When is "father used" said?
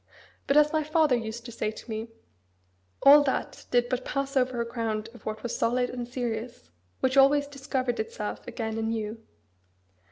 0.83-1.45